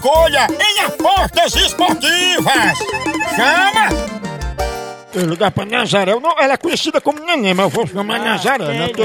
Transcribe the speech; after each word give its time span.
Escolha 0.00 0.46
em 0.48 0.80
apostas 0.80 1.54
esportivas. 1.56 2.78
Chama! 3.36 4.10
Eu 5.12 5.26
ligar 5.26 5.50
pra 5.50 5.64
Nazaré, 5.66 6.12
eu 6.12 6.20
não, 6.20 6.30
ela 6.38 6.54
é 6.54 6.56
conhecida 6.56 7.00
como 7.00 7.18
Neném, 7.24 7.52
mas 7.52 7.64
eu 7.64 7.70
vou 7.70 7.86
chamar 7.86 8.20
Nazaré, 8.20 8.64
né? 8.68 8.86
Porque, 8.86 9.02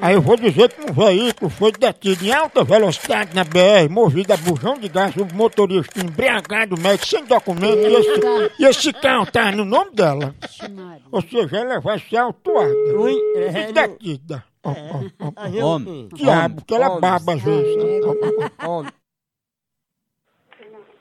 Ah, 0.00 0.06
aí 0.08 0.14
eu 0.14 0.22
vou 0.22 0.36
dizer 0.38 0.72
que 0.72 0.90
um 0.90 0.94
veículo 0.94 1.50
foi 1.50 1.70
detido 1.70 2.24
em 2.24 2.32
alta 2.32 2.64
velocidade 2.64 3.34
na 3.34 3.44
BR, 3.44 3.90
movido 3.90 4.32
a 4.32 4.38
bujão 4.38 4.78
de 4.78 4.88
gás, 4.88 5.14
o 5.16 5.26
motorista 5.34 6.00
embriagado, 6.00 6.80
médico, 6.80 7.06
sem 7.06 7.24
documento, 7.26 7.76
e 7.76 7.94
esse, 7.94 8.52
e 8.58 8.64
esse 8.64 8.92
carro 8.94 9.26
tá 9.26 9.52
no 9.52 9.66
nome 9.66 9.90
dela. 9.92 10.34
Ou 11.12 11.20
seja, 11.20 11.58
ela 11.58 11.78
vai 11.78 11.98
ser 11.98 12.16
autuada 12.16 12.70
e 12.70 13.72
detida. 13.72 14.42
Ó, 14.64 14.70
ó, 14.70 15.02
ó. 15.26 15.66
Homem. 15.66 16.08
Diabo, 16.14 16.64
que 16.64 16.74
ela 16.74 16.98
baba 16.98 17.34
às 17.34 17.42
vezes. 17.42 17.76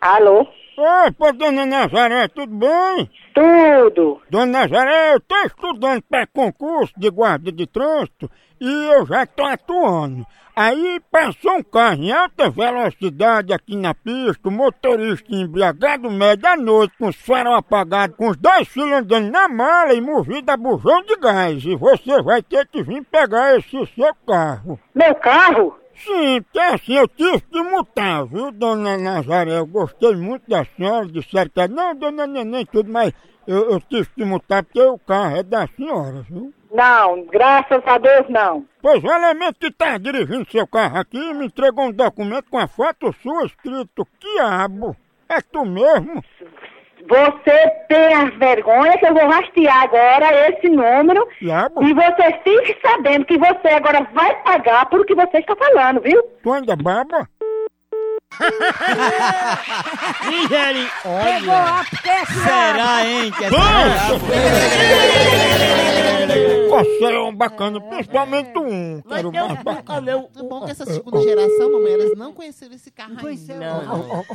Alô? 0.02 0.47
Opa, 0.78 1.33
dona 1.33 1.66
Nazaré, 1.66 2.30
tudo 2.30 2.55
bem? 2.55 3.09
Tudo. 3.33 4.22
Dona 4.30 4.59
Nazaré, 4.59 5.14
eu 5.14 5.19
tô 5.19 5.36
estudando 5.44 6.02
para 6.03 6.25
concurso 6.25 6.94
de 6.95 7.09
guarda 7.09 7.52
de 7.52 7.67
trânsito 7.67 8.31
e 8.61 8.69
eu 8.94 9.06
já 9.06 9.25
tô 9.25 9.44
atuando. 9.44 10.25
Aí 10.56 11.02
passou 11.11 11.58
um 11.58 11.64
carro 11.64 12.03
em 12.03 12.11
alta 12.11 12.50
velocidade 12.50 13.53
aqui 13.53 13.75
na 13.75 13.94
pista, 13.94 14.47
o 14.47 14.52
motorista 14.52 15.33
embriagado 15.33 16.09
médio 16.09 16.47
à 16.47 16.56
noite, 16.56 16.94
com 16.97 17.08
os 17.08 17.16
farol 17.16 17.56
apagados, 17.56 18.16
com 18.16 18.30
os 18.30 18.38
dois 18.38 18.67
filhos 18.67 18.91
andando 18.91 19.31
na 19.31 19.47
mala 19.47 19.94
e 19.94 20.02
movido 20.02 20.50
a 20.50 20.58
bujão 20.58 21.02
de 21.03 21.16
gás. 21.17 21.63
E 21.63 21.75
você 21.75 22.22
vai 22.22 22.41
ter 22.41 22.67
que 22.67 22.84
vir 22.84 23.03
pegar 23.06 23.58
esse 23.58 23.86
seu 23.95 24.13
carro. 24.25 24.80
Meu 24.94 25.16
carro? 25.16 25.78
Sim, 26.00 26.42
porque 26.42 26.59
assim 26.59 26.94
eu 26.94 27.08
tive 27.08 27.42
que 27.42 27.61
multar, 27.61 28.25
viu, 28.25 28.52
dona 28.52 28.97
Nazaré? 28.97 29.58
Eu 29.58 29.66
gostei 29.66 30.16
muito 30.16 30.50
da 30.50 30.64
senhora, 30.64 31.06
disseram 31.06 31.50
que 31.50 31.67
não, 31.67 31.94
dona 31.94 32.25
Neném, 32.25 32.66
tudo, 32.66 32.89
mas 32.89 33.14
eu, 33.45 33.72
eu 33.72 33.81
tive 33.81 34.08
que 34.09 34.23
multar 34.23 34.64
porque 34.64 34.81
o 34.81 34.97
carro 34.97 35.38
é 35.38 35.44
da 35.44 35.67
senhora, 35.67 36.22
viu? 36.30 36.53
Não, 36.72 37.25
graças 37.25 37.81
a 37.86 37.97
Deus 37.97 38.30
não. 38.30 38.66
Pois 38.81 39.03
o 39.03 39.08
elemento 39.11 39.59
que 39.59 39.72
tá 39.72 39.97
dirigindo 39.97 40.50
seu 40.50 40.67
carro 40.67 41.00
aqui 41.00 41.33
me 41.33 41.47
entregou 41.47 41.86
um 41.86 41.91
documento 41.91 42.50
com 42.50 42.59
a 42.59 42.67
foto 42.67 43.13
sua 43.22 43.45
escrito 43.45 44.07
Quiabo. 44.19 44.95
É 45.28 45.41
tu 45.41 45.66
mesmo? 45.66 46.24
Você 47.08 47.70
tem 47.88 48.14
as 48.14 48.34
vergonhas 48.36 48.96
que 49.00 49.06
eu 49.08 49.14
vou 49.14 49.28
rastrear 49.28 49.84
agora 49.84 50.50
esse 50.50 50.68
número 50.70 51.26
Quiabo? 51.40 51.84
e 51.84 51.94
você 51.94 52.32
fique 52.44 52.78
sabendo 52.82 53.26
que 53.26 53.38
você 53.38 53.68
agora 53.70 54.08
vai 54.14 54.36
pagar 54.44 54.86
por 54.90 55.00
o 55.02 55.06
que 55.06 55.16
você 55.16 55.38
está 55.38 55.56
falando, 55.56 56.02
viu? 56.02 56.22
Tu 56.44 56.52
ainda 56.52 56.76
baba? 56.76 57.28
Olha. 61.06 61.86
Será, 62.44 63.06
hein? 63.06 63.31
Que 63.31 63.50
Você 66.70 67.06
é 67.06 67.20
um 67.20 67.36
bacana, 67.36 67.81
principalmente 67.81 68.58
um. 68.58 69.02
Mas 69.06 69.18
Quero 69.18 69.31
mais 69.31 69.64
bacana. 69.64 70.18
o, 70.18 70.30
o 70.40 70.44
bom 70.48 70.62
é 70.64 70.66
que 70.66 70.72
essa 70.72 70.86
segunda 70.86 71.22
geração, 71.22 71.72
mamãe, 71.72 71.94
elas 71.94 72.18
não 72.18 72.34
conheceram 72.34 72.76
esse 72.76 72.92
carro 72.92 73.28
ainda. 73.28 73.56
Não. 73.56 74.26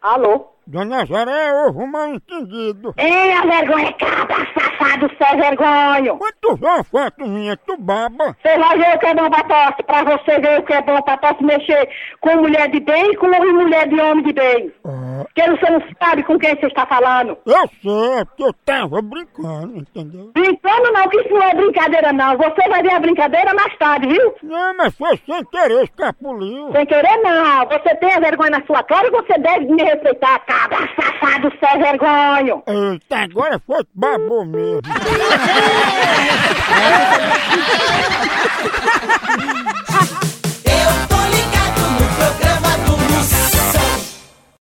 Alô? 0.00 0.57
Dona 0.70 0.98
Nazaré, 0.98 1.50
houve 1.64 1.78
um 1.78 1.86
mal 1.86 2.08
entendido. 2.14 2.92
Ei, 2.98 3.32
a 3.32 3.40
vergonha, 3.40 3.90
cabra, 3.94 4.46
safado, 4.52 5.10
sem 5.16 5.36
vergonha! 5.40 6.14
Quando 6.18 6.34
tu 6.42 6.56
vê 6.56 6.66
uma 6.66 6.84
foto 6.84 7.26
minha, 7.26 7.56
tu 7.56 7.74
baba. 7.78 8.36
Você 8.42 8.58
vai 8.58 8.76
ver 8.76 8.96
o 8.96 8.98
que 8.98 9.06
é 9.06 9.14
bom 9.14 9.30
pra 9.30 9.44
tosse, 9.44 9.82
pra 9.84 10.04
você 10.04 10.38
ver 10.38 10.58
o 10.58 10.62
que 10.64 10.72
é 10.74 10.82
bom 10.82 11.00
pra 11.00 11.16
tosse 11.16 11.42
mexer 11.42 11.88
com 12.20 12.36
mulher 12.36 12.68
de 12.70 12.80
bem 12.80 13.12
e 13.12 13.16
com 13.16 13.28
mulher 13.28 13.88
de 13.88 13.98
homem 13.98 14.22
de 14.24 14.32
bem. 14.34 14.70
Ah, 14.84 15.24
Porque 15.24 15.50
você 15.50 15.70
não 15.72 15.82
sabe 16.02 16.22
com 16.24 16.38
quem 16.38 16.54
você 16.54 16.66
está 16.66 16.84
falando. 16.84 17.38
eu 17.46 17.70
sei, 17.82 18.18
é 18.20 18.24
porque 18.26 18.44
eu 18.44 18.52
tava 18.66 19.00
brincando, 19.00 19.74
entendeu? 19.78 20.30
Brincando 20.34 20.92
não, 20.92 21.08
que 21.08 21.16
isso 21.18 21.30
não 21.32 21.42
é 21.44 21.54
brincadeira 21.54 22.12
não. 22.12 22.36
Você 22.36 22.68
vai 22.68 22.82
ver 22.82 22.92
a 22.92 23.00
brincadeira 23.00 23.54
mais 23.54 23.74
tarde, 23.78 24.06
viu? 24.06 24.34
Não, 24.42 24.76
mas 24.76 24.94
foi 24.94 25.18
sem 25.24 25.42
querer, 25.46 25.84
escapuliu. 25.84 26.72
Sem 26.72 26.84
querer 26.84 27.16
não. 27.22 27.66
Você 27.68 27.94
tem 27.96 28.12
a 28.14 28.20
vergonha 28.20 28.50
na 28.50 28.66
sua 28.66 28.82
cara 28.82 29.06
e 29.08 29.10
você 29.10 29.38
deve 29.38 29.64
me 29.64 29.82
respeitar, 29.82 30.38
cabra, 30.58 30.88
safado, 30.96 31.52
sem 31.60 31.78
vergonha. 31.78 32.62
Eita, 32.66 33.18
agora 33.18 33.60
foi 33.64 33.84
que 33.84 33.90
babou 33.94 34.44
mesmo. 34.44 34.82